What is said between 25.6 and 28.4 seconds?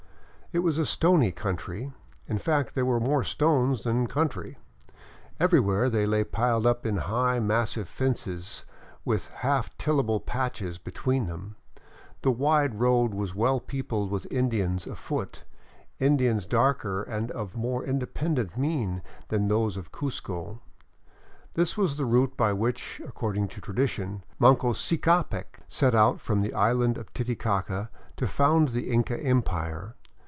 set out from the island of Titi caca to